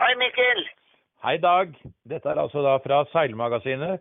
[0.00, 0.62] Hei, Mikkel.
[1.22, 1.74] Hei, Dag.
[2.08, 4.00] Dette er altså da fra Seilmagasinet.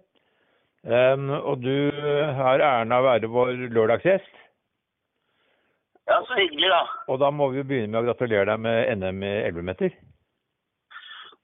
[0.81, 1.91] Um, og du
[2.37, 4.31] har æren av å være vår lørdagsgjest.
[6.09, 6.79] Ja, så hyggelig, da.
[7.11, 9.93] Og da må vi jo begynne med å gratulere deg med NM i 11-meter.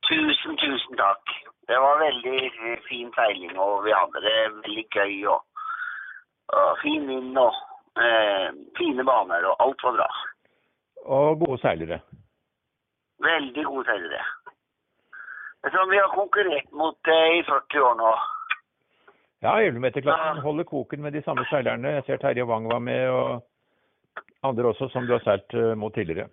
[0.07, 1.35] Tusen, tusen takk.
[1.67, 2.39] Det var veldig
[2.87, 5.13] fin seiling, og vi hadde det veldig gøy.
[5.35, 5.67] Og,
[6.55, 7.53] og fin vind og
[7.99, 10.09] eh, fine baner, og alt var bra.
[11.19, 12.01] Og gode seilere.
[13.27, 14.23] Veldig gode seilere.
[15.71, 18.11] Som vi har konkurrert mot eh, i 40 år nå.
[19.45, 20.41] Ja, 11-meterklassen Ja.
[20.41, 21.91] holder koken med de samme seilerne.
[21.97, 23.43] Jeg ser Terje Wang var med, og
[24.43, 26.29] andre også som du har seilt eh, mot tidligere.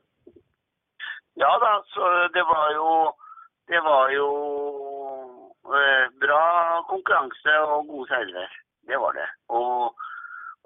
[1.37, 2.89] Ja da, så det var jo
[3.69, 4.29] Det var jo
[5.73, 6.43] eh, bra
[6.89, 8.49] konkurranse og gode seilere.
[8.87, 9.29] Det var det.
[9.49, 9.95] Og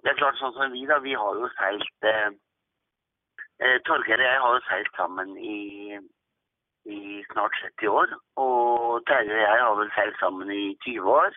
[0.03, 2.31] det er klart, sånn som vi, da, vi har jo seilt eh,
[3.63, 5.99] eh, Torgeir og jeg har jo seilt sammen i,
[6.89, 8.15] i snart 70 år.
[8.45, 11.37] Og Terje og jeg har vel seilt sammen i 20 år.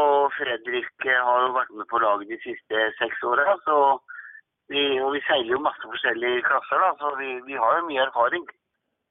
[0.00, 3.56] Og Fredrik eh, har jo vært med på laget de siste seks åra.
[3.78, 4.02] Og
[4.70, 8.46] vi seiler jo masse forskjellige klasser, da, så vi, vi har jo mye erfaring.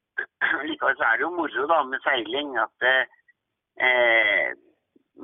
[0.68, 4.52] Likevel så er det jo moro da med seiling at eh,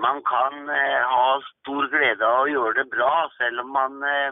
[0.06, 4.32] man kan eh, ha stor glede av å gjøre det bra, selv om man eh,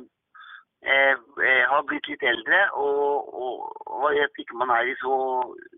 [0.84, 1.16] eh,
[1.50, 5.16] eh, har blitt litt eldre og, og, og hvis ikke man er i så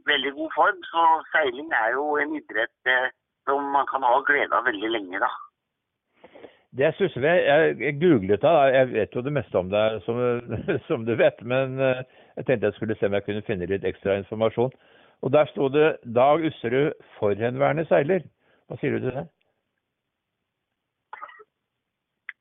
[0.09, 0.83] veldig god form.
[0.89, 3.09] Så seiling er jo en idrett eh,
[3.49, 5.31] som man kan ha glede av veldig lenge, da.
[6.72, 9.97] Det jeg stusser ved Jeg, jeg googlet det, jeg vet jo det meste om deg,
[10.05, 10.22] som,
[10.88, 11.41] som du vet.
[11.44, 12.03] Men eh,
[12.38, 14.72] jeg tenkte jeg skulle se om jeg kunne finne litt ekstra informasjon.
[15.22, 18.25] Og der sto det 'Dag Usserud, forhenværende seiler'.
[18.67, 19.27] Hva sier du til det?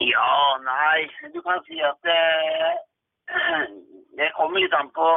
[0.00, 2.20] Ja, nei, du kan si at det,
[4.18, 5.08] det kommer litt an på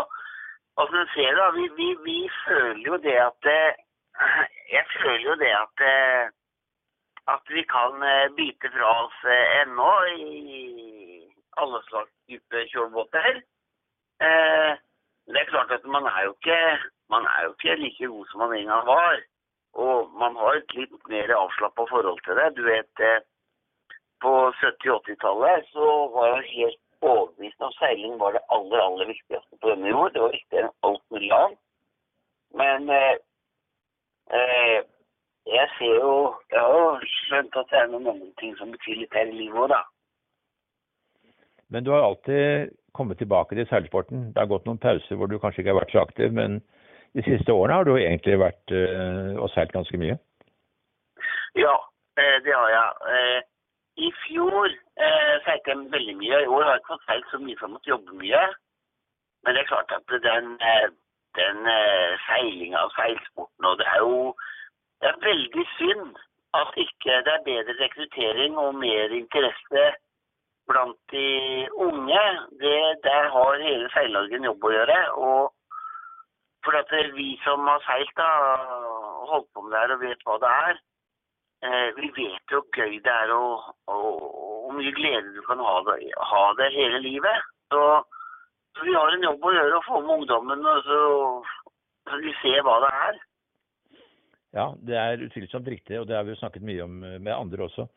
[0.81, 1.47] åssen du ser det.
[1.57, 3.77] Vi, vi, vi føler jo det at det-
[4.75, 6.31] Jeg føler jo det at det-
[7.31, 11.29] at vi kan eh, bite fra oss eh, ennå i
[11.61, 13.37] alle slags type kjølebåter.
[14.21, 14.73] Eh,
[15.31, 16.57] Det er klart at man er ikke
[17.09, 19.21] man er jo ikke like god som man en gang var.
[19.73, 22.49] Og man har et litt mer avslappa forhold til det.
[22.57, 23.21] Du vet, eh,
[24.21, 24.31] på
[24.61, 29.91] 70-80-tallet så var jeg helt overbevist om seiling var det aller, aller viktigste på denne
[29.91, 30.13] jord.
[30.13, 31.59] Det var viktigere enn alt mulig annet.
[32.61, 33.15] Men eh,
[34.37, 34.79] eh,
[35.53, 36.13] jeg ser jo
[36.51, 39.39] Jeg har jo skjønt at det er noen andre ting som betyr litt her i
[39.41, 39.81] livet òg, da.
[41.73, 44.29] Men du har alltid kommet tilbake til seilsporten.
[44.33, 46.61] Det har gått noen pauser hvor du kanskje ikke har vært så aktiv, men
[47.17, 50.19] de siste årene har du egentlig vært øh, og seilt ganske mye.
[51.57, 51.73] Ja,
[52.21, 53.41] eh, det har jeg.
[53.95, 56.41] I fjor eh, seilte jeg veldig mye.
[56.41, 58.43] I år har jeg ikke fått feilt så mye for jeg måtte jobbe mye.
[59.43, 60.87] Men det er klart at den, eh,
[61.39, 64.35] den eh, seilinga og seilsporten og Det er jo
[65.01, 66.15] det er veldig synd
[66.55, 69.83] at ikke det er bedre rekruttering og mer interesse
[70.69, 71.27] blant de
[71.73, 72.23] unge.
[72.61, 74.99] Det, der har hele Seil-Norge en jobb å gjøre.
[75.27, 75.51] og
[76.63, 80.37] for at vi som har seilt og holdt på med det her og vet hva
[80.39, 80.77] det er,
[81.97, 85.99] vi vet jo hvor gøy det er og, hvor mye glede du kan ha det,
[86.31, 87.45] ha det hele livet.
[87.71, 87.81] Så,
[88.75, 90.99] så vi har en jobb å gjøre å få med ungdommen og så,
[92.09, 93.21] så de ser hva det er.
[94.53, 97.33] Ja, det er utvilsomt riktig, og det har vi jo snakket mye om eh, med
[97.33, 97.87] andre også.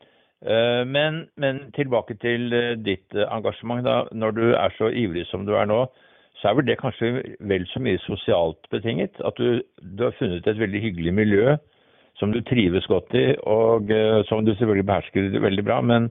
[0.41, 3.85] Eh, Men, men tilbake til eh, ditt eh, engasjement.
[3.85, 4.05] da.
[4.13, 5.87] Når du er så ivrig som du er nå,
[6.37, 7.11] så er vel det kanskje
[7.41, 9.21] vel så mye sosialt betinget?
[9.25, 11.57] At du, du har funnet et veldig hyggelig miljø
[12.19, 15.81] som du trives godt i, og eh, som du selvfølgelig behersker veldig bra.
[15.81, 16.11] Men,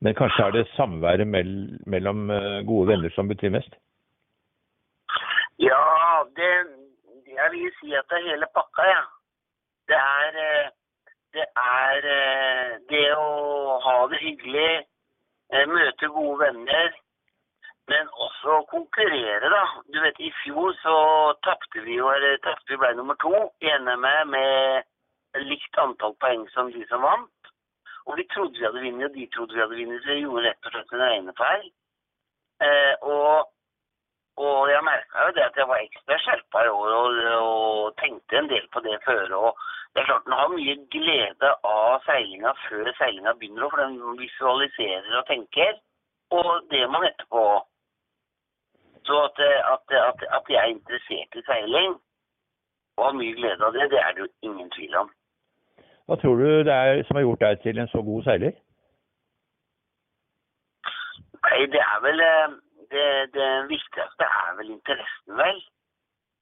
[0.00, 1.52] men kanskje er det samværet mell,
[1.86, 3.78] mellom eh, gode venner som betyr mest?
[5.58, 5.84] Ja,
[6.36, 6.50] det,
[7.38, 9.04] jeg vil si at det er hele pakka, ja.
[9.88, 10.68] Det er, eh,
[11.36, 12.10] det er
[12.90, 14.70] det å ha det hyggelig,
[15.70, 16.94] møte gode venner,
[17.88, 19.62] men også konkurrere, da.
[19.94, 20.96] Du vet, i fjor så
[21.46, 24.88] tapte vi eller tapte vi ble nummer to i NM med
[25.44, 27.50] likt antall poeng som de som vant.
[28.06, 30.46] Og vi trodde vi hadde vunnet, og de trodde vi hadde vunnet, så vi gjorde
[30.46, 31.68] rett og slett en regnefeil.
[32.66, 33.52] Eh, og
[34.36, 38.36] og jeg merka jo det at jeg var ekstra skjerpa i år og, og tenkte
[38.36, 39.32] en del på det før.
[39.32, 39.62] Og
[39.94, 45.16] det er klart en har mye glede av seilinga før seilinga begynner, for den visualiserer
[45.22, 45.80] og tenker.
[46.36, 47.46] Og det man etterpå.
[49.08, 51.96] Så at, at, at, at jeg er interessert i seiling
[52.98, 55.12] og har mye glede av det, det er det jo ingen tvil om.
[56.06, 58.54] Hva tror du det er som har gjort deg til en så god seiler?
[61.46, 62.54] Nei, det er vel eh,
[62.94, 65.58] det, det viktigste er vel interessen, vel.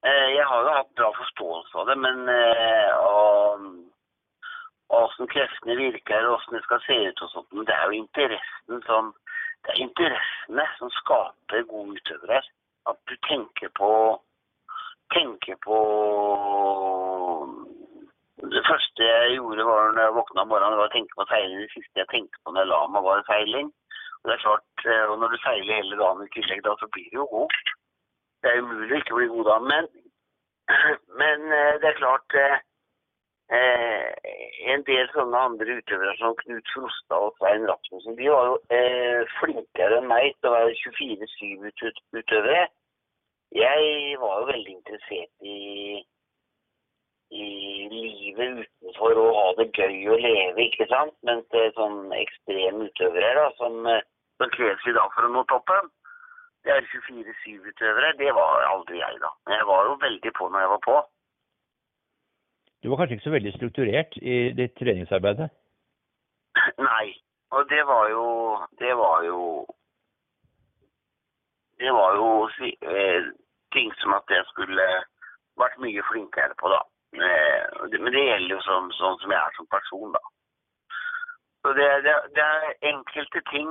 [0.06, 2.88] eh, jeg har jo hatt bra forståelse av det, men eh,
[4.92, 8.02] hvordan kreftene virker og hvordan det skal se ut og sånt, men det er jo
[8.02, 9.14] interessen som
[9.64, 12.42] det er interessene som skaper gode utøvere.
[12.90, 13.90] At du tenker på
[15.14, 15.78] tenker på
[18.52, 21.62] Det første jeg gjorde var når jeg våkna om morgenen, var å tenke på seiling.
[21.62, 23.70] Det siste jeg tenkte på når jeg la meg, var seiling.
[24.20, 26.88] Og det er klart, eh, og når du seiler hele dagen i tillegg, da, så
[26.92, 27.58] blir du jo god.
[28.42, 29.56] Det er umulig å ikke bli god da.
[29.72, 29.90] Men,
[31.22, 32.56] men eh, det er klart eh,
[33.58, 34.32] eh,
[34.74, 39.36] En del sånne andre utøvere som Knut Frostad og Svein Rasmussen, de var jo eh,
[39.38, 42.64] flinkere enn meg til å være 24-7-utøvere.
[43.54, 46.00] Jeg var jo veldig interessert i,
[47.30, 51.14] i livet utenfor å ha det gøy å leve, ikke sant.
[51.26, 54.04] Mens det er sånn ekstreme utøvere da, som, eh,
[54.40, 55.90] som kreves i dag for å nå toppen,
[56.64, 58.14] det er 24-7-utøvere.
[58.20, 59.32] Det var aldri jeg, da.
[59.46, 60.96] Men jeg var jo veldig på når jeg var på.
[62.82, 65.46] Du var kanskje ikke så veldig strukturert i ditt treningsarbeid?
[66.80, 67.06] Nei.
[67.54, 68.26] Og det var jo
[68.80, 69.66] Det var jo
[71.78, 72.28] Det var jo
[72.66, 73.30] eh,
[73.72, 74.86] ting som at jeg skulle
[75.58, 76.80] vært mye flinkere på, da.
[77.14, 80.22] Eh, men det gjelder jo som, sånn som jeg er som person, da.
[81.64, 83.70] Så det, det, det er enkelte ting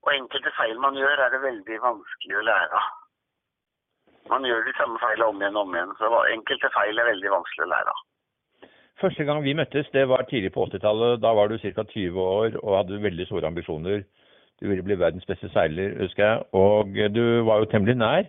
[0.00, 2.88] og enkelte feil man gjør, er det veldig vanskelig å lære av.
[4.30, 7.32] Man gjør de samme feilene om igjen og om igjen, så enkelte feil er veldig
[7.34, 8.06] vanskelig å lære av.
[9.00, 11.22] Første gang vi møttes, det var tidlig på 80-tallet.
[11.22, 11.84] Da var du ca.
[11.88, 14.02] 20 år og hadde veldig store ambisjoner.
[14.60, 16.42] Du ville bli verdens beste seiler, husker jeg.
[16.52, 18.28] Og du var jo temmelig nær.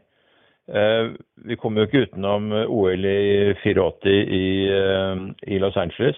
[0.69, 1.11] Eh,
[1.47, 6.17] vi kom jo ikke utenom OL i 84 i, eh, i Los Angeles,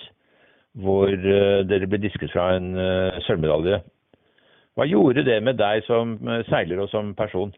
[0.76, 2.74] hvor eh, dere ble disket fra en
[3.26, 3.80] sølvmedalje.
[4.76, 6.18] Hva gjorde det med deg som
[6.50, 7.54] seiler og som person?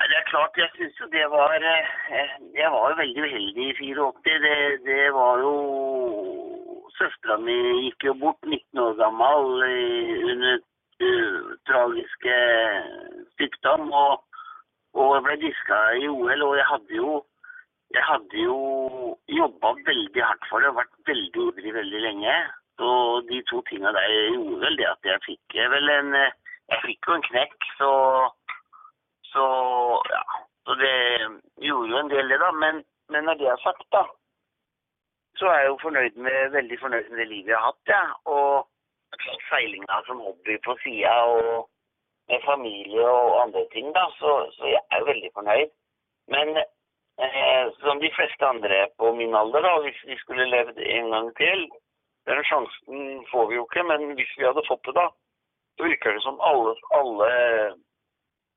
[0.00, 4.38] Det er klart, jeg syns jo det var Jeg var jo veldig uheldig i 84.
[4.46, 5.52] Det, det var jo
[6.96, 9.62] Søstera mi gikk jo bort 19 år gammel
[10.32, 10.58] under
[11.68, 12.36] tragiske
[13.38, 13.92] sykdom.
[13.92, 14.24] Og,
[14.94, 17.18] og jeg ble diska i OL, og jeg hadde jo
[17.90, 18.58] jeg hadde jo
[19.26, 22.34] jobba veldig hardt for det og vært veldig ivrig veldig lenge.
[22.78, 22.90] Så
[23.30, 26.14] de to tinga der gjorde vel det at jeg fikk vel en
[26.70, 27.90] Jeg fikk jo en knekk, så
[29.32, 29.44] Så
[30.14, 30.22] ja.
[30.66, 30.96] Så det
[31.66, 32.50] gjorde jo en del, det, da.
[32.52, 34.04] Men, men når det er sagt, da,
[35.38, 38.02] så er jeg jo fornøyd med, veldig fornøyd med det livet jeg har hatt, ja.
[38.30, 38.69] Og
[39.48, 41.68] seilinga som hobby på sida og
[42.30, 44.04] med familie og andre ting, da.
[44.20, 45.70] Så, så jeg er veldig fornøyd.
[46.34, 51.10] Men eh, som de fleste andre på min alder, da, hvis vi skulle levd en
[51.14, 51.70] gang til
[52.28, 55.06] Den sjansen får vi jo ikke, men hvis vi hadde fått det, da,
[55.76, 57.28] så virker det som alle, alle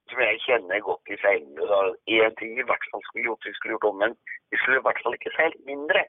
[0.10, 1.54] som jeg kjenner godt i seiling.
[2.16, 4.18] Én ting i hvert fall skulle gjort, vi skulle gjort om, men
[4.52, 6.04] vi skulle i hvert fall ikke seilt mindre.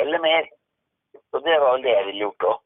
[0.00, 0.48] Eller mer.
[1.30, 2.62] Så det var det jeg ville gjort òg.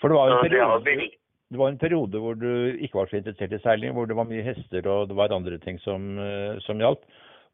[0.00, 1.06] For det var, en periode,
[1.50, 2.50] det var en periode hvor du
[2.82, 5.58] ikke var så interessert i seiling, hvor det var mye hester og det var andre
[5.62, 7.04] ting som, eh, som hjalp.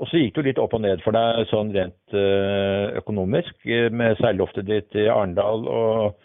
[0.01, 3.91] Og så gikk det litt opp og ned for deg sånn rent eh, økonomisk eh,
[3.93, 5.69] med seilloftet ditt i Arendal.
[5.69, 6.17] og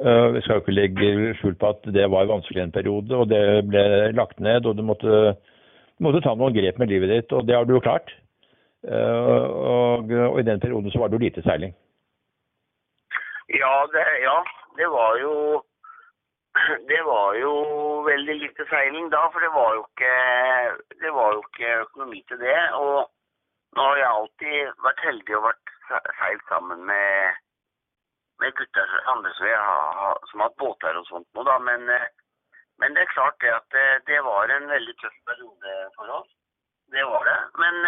[0.00, 3.68] Vi skal jo ikke legge skjul på at det var vanskelig en periode, og det
[3.68, 3.84] ble
[4.16, 4.64] lagt ned.
[4.64, 5.36] Og du måtte,
[6.00, 8.08] måtte ta noen grep med livet ditt, og det har du jo klart.
[8.88, 11.76] Og, og, i den perioden så var det jo lite seiling.
[13.58, 14.44] Ja, det, ja,
[14.76, 15.34] det var jo
[16.90, 17.52] det var jo
[18.06, 20.14] veldig lite seiling da, for det var jo ikke,
[21.02, 22.58] det var jo ikke økonomi til det.
[22.78, 23.10] Og
[23.76, 25.72] nå har jeg alltid vært heldig og vært
[26.18, 27.40] seilt sammen med,
[28.42, 31.56] med gutter andre som, har, som har hatt båter og sånt nå, da.
[31.70, 31.86] Men,
[32.82, 36.30] men, det er klart det at det, det, var en veldig tøff periode for oss.
[36.90, 37.40] Det var det.
[37.62, 37.82] Men,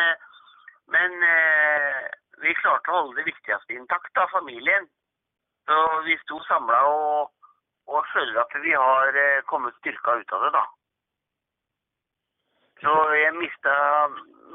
[0.94, 1.22] men
[2.42, 4.90] vi klarte å holde det viktigste intakt, da, familien.
[5.68, 7.30] Så vi sto samla og,
[7.90, 10.64] og, føler at vi har eh, kommet styrka ut av det, da.
[12.82, 13.74] Så jeg mista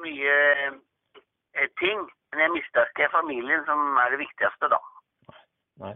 [0.03, 0.37] mye
[0.67, 4.81] eh, ting, men jeg mista ikke familien, som er det viktigste, da.
[5.85, 5.93] Nei,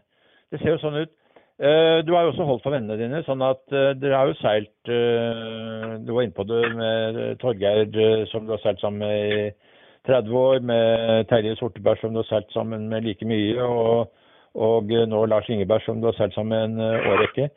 [0.54, 1.18] det ser jo sånn ut.
[1.62, 4.72] Eh, du har jo også holdt for vennene dine, sånn at dere har jo seilt
[4.88, 7.92] Du var inne på det med Torgeir,
[8.32, 9.44] som du har seilt sammen med i
[10.08, 13.60] 30 år, med Terje Sorteberg, som du har seilt sammen med like mye.
[13.62, 14.10] og
[14.56, 17.50] og nå Lars Ingeberg, som du har seilt sammen med en eh, årrekke.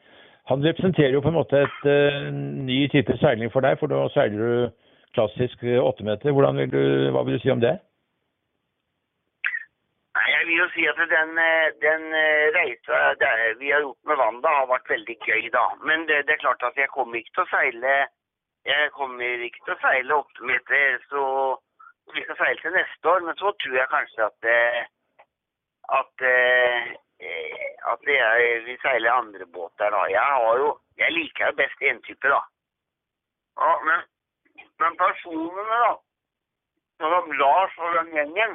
[0.51, 2.29] Han representerer jo på en måte et uh,
[2.69, 6.35] ny type seiling for deg, for da seiler du klassisk eh, åttemeter.
[6.37, 7.79] Hva vil du si om det?
[10.15, 11.39] Jeg vil jo si at den,
[11.83, 12.05] den
[12.55, 12.99] reisa
[13.59, 15.65] vi har gjort med Wanda, har vært veldig gøy, da.
[15.89, 17.95] Men det, det, er klart at jeg kommer ikke til å seile
[18.65, 21.23] jeg kommer ikke til å seile åtte meter, så
[22.15, 23.25] vi skal seile til neste år.
[23.27, 24.79] Men så tror jeg kanskje at eh,
[25.89, 26.95] at eh,
[27.93, 30.01] at jeg vil seile andre båter da.
[30.17, 32.41] Jeg har jo Jeg liker jo best én type, da.
[33.61, 34.01] Ja, men,
[34.79, 35.95] men personene, da.
[36.99, 38.53] Som Lars og den gjengen.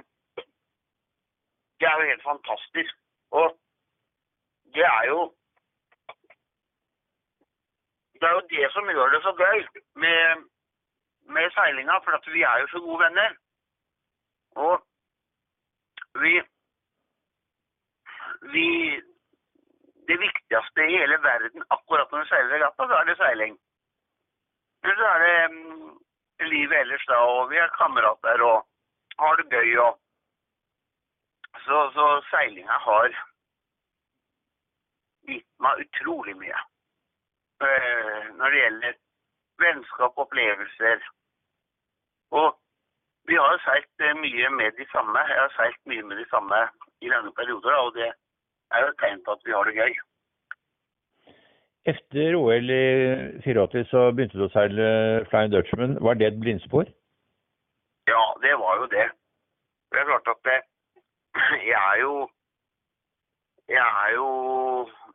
[1.79, 2.95] Det er jo helt fantastisk.
[3.31, 3.59] Og
[4.75, 5.33] det er jo
[8.13, 9.59] Det er jo det som gjør det så gøy
[9.95, 10.47] med,
[11.35, 13.35] med seilinga, for vi er jo så gode venner.
[14.55, 14.83] Og
[16.23, 16.41] vi
[18.41, 19.01] Vi
[20.09, 23.57] Det viktigste i hele verden akkurat når du seiler regatta, så er det seiling.
[24.83, 25.99] Men så er det um,
[26.49, 28.65] livet ellers, da, og vi er kamerater og
[29.19, 29.99] har det gøy og
[31.65, 33.13] Så, så seilinga har
[35.27, 36.59] gitt meg utrolig mye.
[37.61, 38.97] Uh, når det gjelder
[39.59, 41.05] vennskap og opplevelser.
[42.31, 42.57] Og
[43.29, 45.19] vi har seilt eh, mye med de samme.
[45.31, 46.59] Jeg har seilt mye med de samme
[47.01, 48.11] i lange perioder, og det
[48.71, 49.93] er jo et tegn på at vi har det gøy.
[51.89, 52.85] Etter OL i
[53.45, 54.89] 84 så begynte du å seile
[55.29, 55.95] Flying Dutchman.
[56.05, 56.89] Var det et blindspor?
[58.09, 59.07] Ja, det var jo det.
[59.89, 60.59] Det er klart at det,
[61.71, 62.29] jeg er jo
[63.69, 64.29] Jeg er jo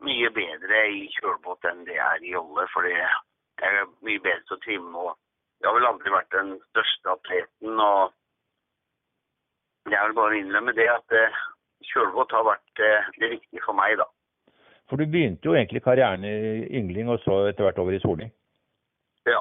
[0.06, 4.54] mye bedre i kjølbåt enn det er i jolle, for det er mye bedre til
[4.54, 4.98] å trimme.
[5.08, 5.16] og
[5.58, 7.80] Jeg har vel aldri vært den største atleten.
[7.80, 8.12] og
[9.90, 11.42] Det er vel bare å innrømme det at eh,
[11.90, 14.08] kjølbåt har vært eh, det riktige for meg, da.
[14.90, 16.34] For du begynte jo egentlig karrieren i
[16.80, 18.32] yngling, og så etter hvert over i soling.
[19.26, 19.40] Ja.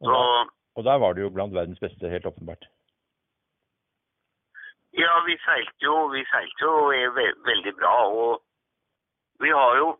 [0.00, 0.20] Og, Så
[0.80, 2.64] og der var du jo blant verdens beste, helt åpenbart.
[4.98, 7.96] Ja, vi seilte jo, vi seilte jo eh, ve veldig bra.
[8.10, 8.40] Og
[9.42, 9.98] vi har jo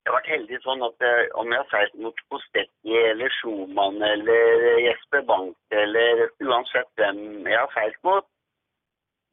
[0.00, 3.98] Jeg har vært heldig sånn at jeg, om jeg har seilt mot Postetti eller Schumann
[4.00, 8.29] eller Jesper Bank eller uansett hvem jeg har seilt mot,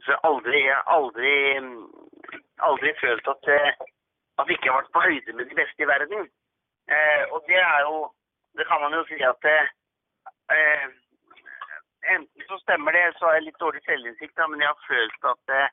[0.08, 1.32] så jeg har aldri,
[2.70, 3.72] aldri følt at, eh,
[4.40, 6.30] at vi ikke har vært på høyde med de beste i verden.
[6.88, 7.98] Eh, og det er jo
[8.58, 10.86] Det kan man jo si at eh,
[12.16, 15.44] Enten så stemmer det, så har jeg litt dårlig selvinnsikt, men jeg har følt at,
[15.58, 15.68] eh,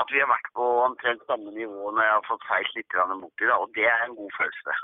[0.00, 3.50] at vi har vært på omtrent samme nivå når jeg har fått feilt litt borti
[3.50, 4.78] da, og det er en god følelse.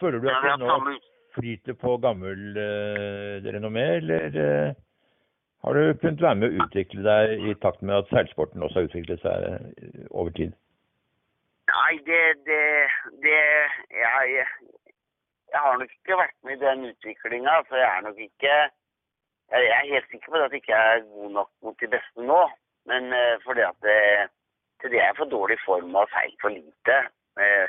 [0.00, 0.98] Føler du at du nå
[1.36, 4.74] flyter på gammel eh, renommé, eller eh,
[5.62, 8.88] har du kunnet være med å utvikle deg i takt med at seilsporten også har
[8.88, 10.54] utviklet seg eh, over tid?
[11.70, 12.62] Nei, det, det,
[13.24, 13.40] det
[14.00, 14.44] jeg,
[15.52, 18.54] jeg har nok ikke vært med i den utviklinga, for jeg er nok ikke
[19.50, 22.42] Jeg er helt sikker på at jeg ikke er god nok mot de beste nå.
[22.86, 24.28] Men eh, fordi at det,
[24.80, 26.98] til det er for dårlig form og seil for lite.
[27.42, 27.66] Eh,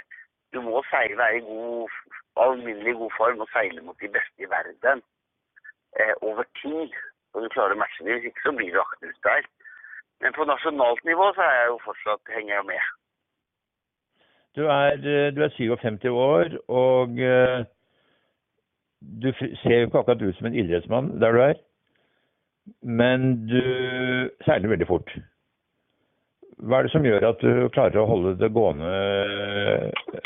[0.54, 1.90] du må seile, være i god,
[2.44, 5.02] alminnelig god form og seile mot de beste i verden
[6.00, 6.94] eh, over tid.
[7.34, 9.46] Og du klarer å matche dem, hvis ikke så blir du akterut der.
[10.22, 12.90] Men på nasjonalt nivå så er jeg jo fortsatt henger jeg med.
[14.56, 17.64] Du er, eh, du er 57 år, og eh,
[19.02, 21.54] du ser jo ikke akkurat ut som en idrettsmann der du er.
[22.84, 23.62] Men du
[24.46, 25.14] seiler veldig fort.
[26.62, 28.92] Hva er det som gjør at du klarer å holde det gående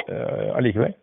[0.09, 0.97] eh, allikevel?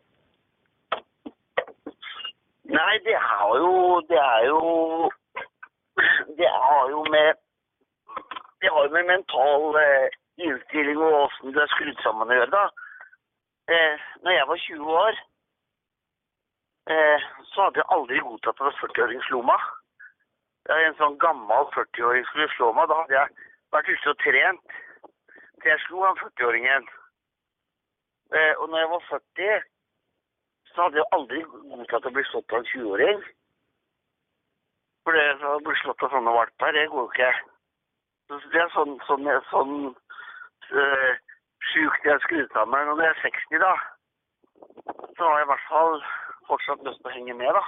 [2.73, 3.73] Nei, det er jo
[4.09, 4.61] Det er jo
[6.39, 7.35] Det har jo med
[8.61, 10.09] Det har jo med mental eh,
[10.45, 12.65] innstilling og åssen du er skrudd sammen å gjøre, da.
[13.75, 15.19] Eh, når jeg var 20 år,
[16.95, 19.67] eh, så hadde jeg aldri godtatt at en 40-åring slo meg.
[20.71, 24.79] En sånn gammel 40-åring skulle slå meg, da hadde jeg vært ute og trent
[25.63, 26.89] til jeg slo han 40-åringen.
[28.39, 29.69] Eh, og når jeg var 40
[30.73, 33.23] så hadde jeg aldri godtatt å bli slått av en 20-åring.
[35.03, 37.33] For det å bli slått av sånne valper, det går jo ikke.
[38.53, 41.11] Det er sånn, sånn, sånn øh,
[41.73, 42.87] sjukt jeg er skrudd av meg.
[42.87, 43.73] når jeg er 60, da,
[45.19, 45.99] så har jeg i hvert fall
[46.49, 47.65] fortsatt lyst til å henge med, da.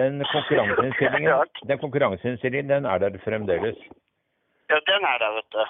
[0.00, 3.78] Den konkurranseinnstillingen, den konkurranseinnstillingen, den er der fremdeles.
[4.70, 5.62] Ja, den er der, vet du.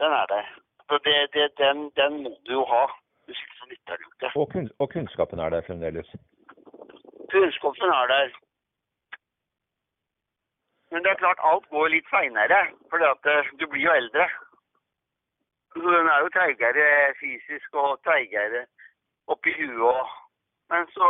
[0.00, 0.52] Den er der.
[0.88, 2.84] Så det, det, den, den må du jo ha.
[3.26, 4.30] Hvis ikke så nytter det jo ikke.
[4.40, 6.08] Og, kun, og kunnskapen er der fremdeles.
[7.32, 8.32] Kunnskapen er der.
[10.92, 12.60] Men det er klart, alt går litt seinere,
[12.90, 13.00] for
[13.60, 14.26] du blir jo eldre.
[15.72, 16.86] Så Den er jo treigere
[17.20, 18.66] fysisk og treigere
[19.32, 20.06] oppi huet og
[20.72, 21.08] Men så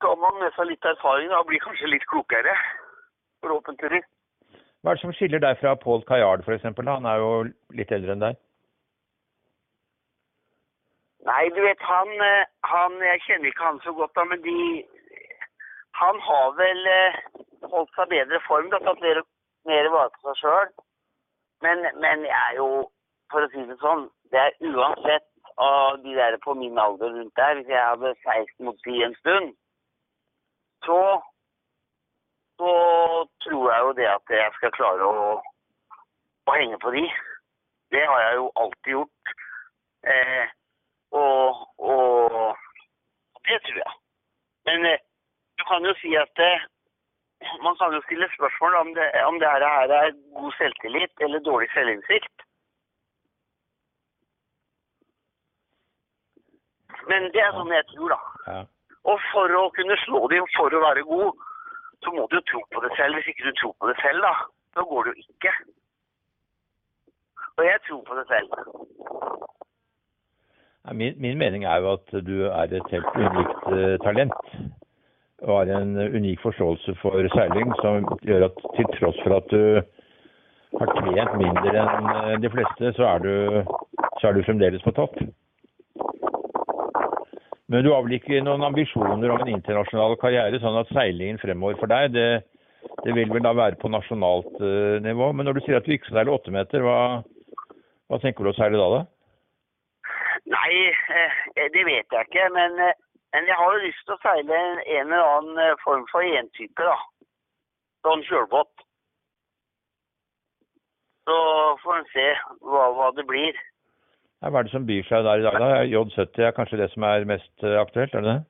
[0.00, 2.54] tar man med seg litt erfaring og blir kanskje litt klokere.
[3.44, 4.06] Forhåpentligvis.
[4.82, 6.64] Hva er det som skiller deg fra Paul Kajard f.eks.?
[6.86, 7.32] Han er jo
[7.76, 8.40] litt eldre enn deg.
[11.28, 14.84] Nei, du vet, han, eh, han Jeg kjenner ikke han så godt, da, men de
[16.02, 17.18] Han har vel eh,
[17.74, 19.22] holdt seg bedre form, da, tatt mer,
[19.70, 20.70] mer vare på seg sjøl.
[21.62, 22.68] Men, men jeg er jo,
[23.30, 25.28] for å si det sånn, det er uansett
[25.62, 29.14] av de der på min alder rundt der, hvis jeg hadde seilt mot 10 en
[29.20, 29.52] stund,
[30.86, 30.98] så
[32.62, 32.72] så
[33.42, 35.22] tror jeg jo det at jeg skal klare å,
[36.46, 37.04] å henge på de.
[37.94, 39.32] Det har jeg jo alltid gjort.
[40.12, 40.44] Eh,
[41.12, 42.56] og, og
[43.48, 43.94] det tror jeg.
[44.68, 45.02] Men eh,
[45.58, 46.54] du kan jo si at det,
[47.66, 49.62] man kan jo stille spørsmål om det, om det her
[50.00, 52.46] er god selvtillit eller dårlig selvinnsikt.
[57.10, 58.20] Men det er sånn jeg tror, da.
[58.46, 58.60] Ja.
[59.10, 61.40] Og for å kunne slå dem, for å være god,
[62.04, 63.18] så må du jo tro på det selv.
[63.18, 64.34] Hvis ikke du tror på det selv, da,
[64.76, 65.54] så går det jo ikke.
[67.56, 68.54] Og jeg tror på det selv.
[70.90, 74.48] Min, min mening er jo at du er et helt unikt eh, talent.
[75.42, 79.62] Og har en unik forståelse for seiling som gjør at til tross for at du
[80.80, 83.32] har trent mindre enn eh, de fleste, så er du,
[84.18, 85.22] så er du fremdeles på topp.
[87.70, 91.78] Men du har vel ikke noen ambisjoner om en internasjonal karriere, sånn at seilingen fremover
[91.80, 92.28] for deg, det,
[93.06, 95.30] det vil vel da være på nasjonalt eh, nivå.
[95.30, 97.00] Men når du sier at du ikke skal seile åtte meter, hva,
[98.10, 99.04] hva tenker du å seile da, da?
[100.72, 100.88] Nei,
[101.20, 102.46] eh, det vet jeg ikke.
[102.56, 102.94] Men, eh,
[103.34, 106.24] men jeg har jo lyst til å seile en, en eller annen eh, form for
[106.24, 106.96] entype, da.
[108.06, 108.86] Sånn kjølbåt.
[111.28, 111.36] Så
[111.84, 112.24] får en se
[112.64, 113.58] hva, hva det blir.
[114.42, 115.60] Hva er det som byr seg der i dag?
[115.60, 115.84] da?
[115.86, 118.40] J70 er kanskje det som er mest aktuelt, er det det?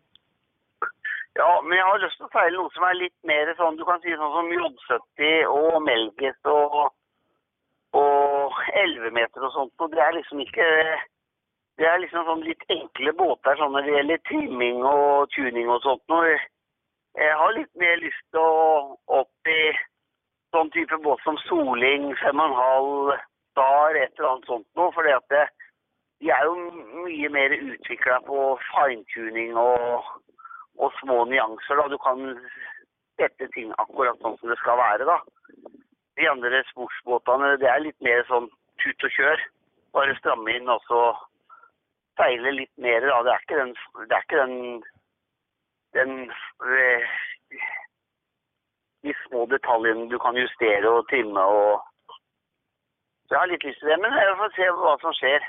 [1.36, 3.84] Ja, men jeg har lyst til å seile noe som er litt mer sånn, du
[3.88, 6.78] kan si sånn som J70 og Melges og,
[7.98, 9.74] og 11 meter og sånt.
[9.84, 10.68] Og det er liksom ikke
[11.82, 15.80] Det er liksom sånn litt enkle båter sånn når det gjelder trimming og tuning og
[15.82, 16.02] sånt.
[16.12, 16.36] noe.
[17.18, 19.72] Jeg har litt mer lyst til å opp i
[20.54, 23.16] sånn type båt som Soling, 5,5
[23.50, 24.92] Star, et eller annet sånt noe.
[25.16, 25.34] at
[26.22, 26.54] de er jo
[27.02, 30.06] mye mer utvikla på fine-tuning og,
[30.78, 31.82] og små nyanser.
[31.82, 31.88] da.
[31.90, 32.38] Du kan
[33.18, 35.10] sette ting akkurat sånn som det skal være.
[35.10, 35.18] da.
[36.14, 38.46] De andre sportsbåtene det er litt mer sånn
[38.78, 39.46] tut og kjør.
[39.98, 41.02] Bare stramme inn og så
[42.20, 43.04] seile litt mer.
[43.06, 43.20] da.
[43.26, 43.72] Det er ikke den,
[44.08, 44.56] det er ikke den,
[45.98, 47.16] den eh,
[49.02, 51.88] de små detaljene du kan justere og trimme og
[53.26, 55.44] Så jeg har litt lyst til det, men jeg får se hva som skjer.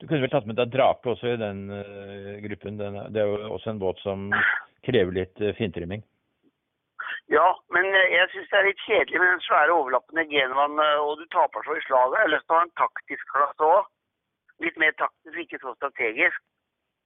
[0.00, 2.80] Du kunne vel tatt med deg drake også i den uh, gruppen?
[2.80, 4.24] Den, det er jo også en båt som
[4.82, 6.02] krever litt uh, fintrimming.
[7.30, 11.24] Ja, men jeg syns det er litt kjedelig med den svære overlappende genvann, og du
[11.30, 12.18] taper så i slaget.
[12.18, 13.86] Jeg har lyst til å ha en taktisk klasse òg.
[14.62, 16.40] Litt mer taktisk, ikke så strategisk.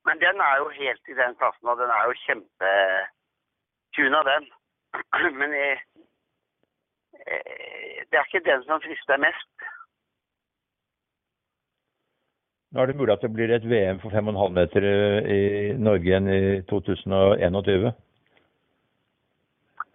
[0.07, 4.45] Men den er jo helt i den klassen, og den er jo kjempetuna, den.
[5.41, 5.79] Men jeg,
[7.27, 9.57] eh, det er ikke den som frister mest.
[12.71, 16.07] Nå er det mulig at det blir et VM for 5,5 meter eh, i Norge
[16.11, 17.91] igjen i 2021.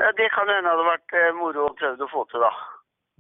[0.01, 2.51] Ja, det kan hende hadde vært eh, moro å prøve å få til, da.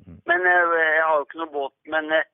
[0.07, 0.17] Mm.
[0.31, 1.75] Men eh, jeg har jo ikke noen båt.
[1.93, 2.29] Men, eh,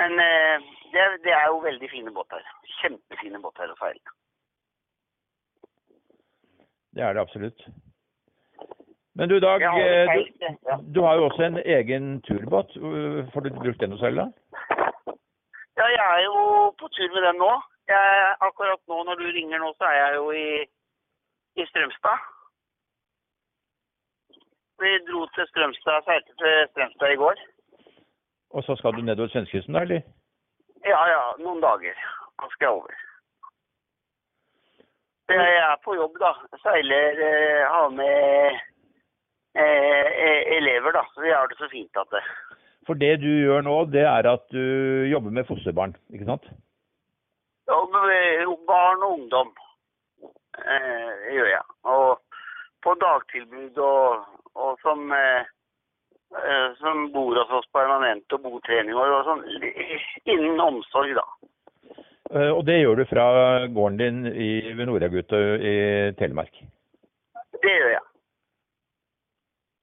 [0.00, 2.42] men eh, det, det er jo veldig fine båter.
[2.80, 4.16] Kjempefine båter å seile.
[6.96, 7.64] Det er det absolutt.
[9.14, 12.76] Men du Dag, har eh, du, du har jo også en egen turbåt.
[12.76, 14.26] Uh, Får du brukt den å seile?
[15.78, 17.50] Ja, jeg er jo på tur med den nå.
[17.90, 20.50] Jeg, akkurat nå når du ringer nå, så er jeg jo i,
[21.58, 22.28] i Strømstad.
[24.80, 27.42] Vi dro til Strømstad, seilte til Strømstad i går.
[28.50, 30.00] Og så skal du nedover svenskekysten, da, eller?
[30.86, 31.96] Ja, ja, noen dager.
[32.40, 32.98] Da skal jeg over.
[35.30, 36.32] Jeg er på jobb, da.
[36.62, 38.56] Seiler, eh, har med
[39.54, 41.04] eh, eh, elever, da.
[41.14, 42.24] Så vi har det så fint at det
[42.88, 46.48] For det du gjør nå, det er at du jobber med fosterbarn, ikke sant?
[47.70, 49.52] Med barn og ungdom.
[50.58, 51.64] Eh, gjør jeg.
[51.84, 52.18] Og
[52.82, 55.46] på dagtilbud og, og som, eh,
[56.78, 59.40] som bor hos oss permanent og botrening og, sånn.
[60.30, 61.24] Innen omsorg, da.
[62.30, 63.24] Eh, Og det gjør du fra
[63.66, 65.74] gården din i, ved Nordagutø i
[66.20, 66.54] Telemark.
[67.60, 68.04] Det gjør jeg.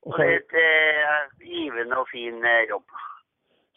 [0.08, 2.86] Og det er et eh, givende og fin eh, jobb.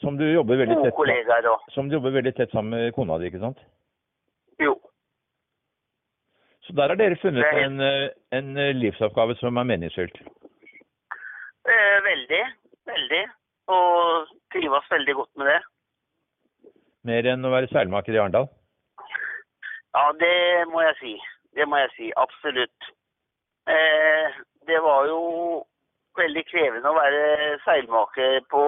[0.00, 3.26] som du jobber veldig tett kollegaer som du jobber veldig tett sammen med kona di,
[3.28, 3.58] ikke sant?
[4.62, 4.78] Jo.
[6.64, 10.22] Så der har dere funnet en, eh, en eh, livsoppgave som er meningsfylt.
[12.30, 12.46] Veldig.
[12.86, 13.24] Veldig.
[13.74, 15.60] Og trives veldig godt med det.
[17.08, 18.46] Mer enn å være seilmaker i Arendal.
[19.96, 21.14] Ja, det må jeg si.
[21.58, 22.12] Det må jeg si.
[22.16, 22.90] Absolutt.
[23.66, 24.38] Eh,
[24.70, 25.20] det var jo
[26.18, 28.64] veldig krevende å være seilmaker på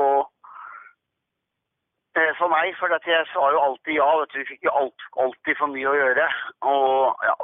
[2.18, 4.10] eh, for meg, for jeg sa jo alltid ja.
[4.22, 4.40] Vet du.
[4.42, 6.26] Vi fikk jo alt, alltid for mye å gjøre.
[6.72, 7.36] Og ja,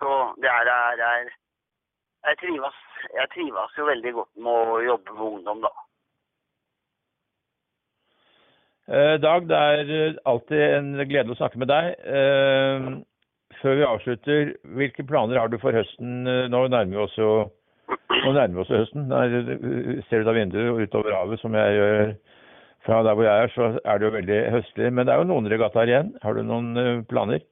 [0.00, 1.34] så det her er, er
[2.26, 2.78] jeg, trives,
[3.14, 5.74] jeg trives jo veldig godt med å jobbe med ungdom, da.
[8.86, 11.92] Eh, Dag, det er eh, alltid en glede å snakke med deg.
[12.06, 12.88] Eh,
[13.58, 16.22] før vi avslutter, hvilke planer har du for høsten?
[16.52, 17.30] Nå nærmer vi oss jo
[17.86, 19.08] nå nærmer vi oss høsten.
[19.10, 22.14] Der ser du da vinduet utover havet, som jeg gjør
[22.86, 24.90] fra der hvor jeg er, så er det jo veldig høstlig.
[24.94, 26.12] Men det er jo noen regattaer igjen.
[26.22, 27.42] Har du noen planer?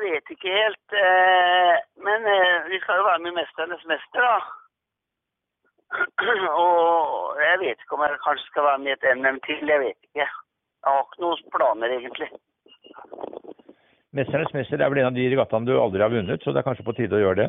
[0.00, 0.94] Jeg vet ikke helt.
[0.96, 4.38] Eh, men eh, vi skal jo være med i 'Mesternes mester', da.
[6.64, 6.76] Og
[7.48, 9.66] jeg vet ikke om jeg kanskje skal være med i et NM til.
[9.72, 10.26] Jeg vet ikke.
[10.84, 12.30] Jeg har ikke noen planer, egentlig.
[14.16, 16.68] Mesternes mester er vel en av de regattaene du aldri har vunnet, så det er
[16.68, 17.48] kanskje på tide å gjøre det?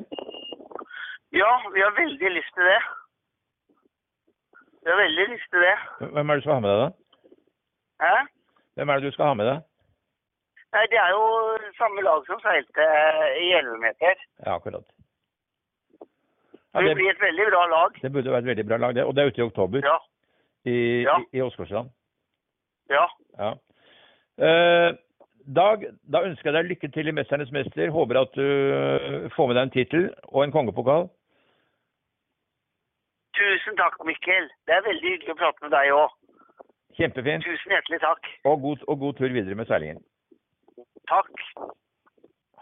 [1.41, 2.81] Ja, vi har veldig lyst til det.
[4.83, 5.77] Vi har veldig lyst til det.
[6.11, 6.89] Hvem er det du skal ha med deg, da?
[8.03, 8.15] Hæ?
[8.75, 9.70] Hvem er det du skal ha med deg?
[10.71, 11.23] Nei, det er jo
[11.77, 12.85] samme lag som seilte
[13.43, 14.15] i 11 meter.
[14.45, 14.85] Ja, akkurat.
[16.73, 17.97] Ja, Det det, blir et veldig bra lag.
[18.01, 19.03] det burde være et veldig bra lag, det.
[19.03, 19.97] Og det er ute i oktober Ja.
[20.65, 21.17] i, Ja.
[21.19, 21.89] i, i Åsgårdstrand.
[22.89, 23.05] Ja.
[23.39, 23.51] Ja.
[24.39, 24.93] Eh,
[25.55, 25.81] Dag,
[26.13, 27.89] da ønsker jeg deg lykke til i 'Mesternes mester'.
[27.89, 31.09] Håper at du eh, får med deg en tittel og en kongepokal.
[33.33, 34.49] Tusen takk, Mikkel.
[34.67, 36.09] Det er veldig hyggelig å prate med deg òg.
[36.99, 37.43] Kjempefint.
[37.43, 38.27] Tusen hjertelig takk.
[38.45, 40.03] Og god, og god tur videre med seilingen.
[41.11, 41.80] Takk.